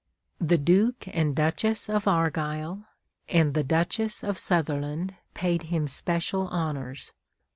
[0.39, 2.85] The Duke and Duchess of Argyle
[3.29, 7.11] and the Duchess of Sutherland paid him special honors.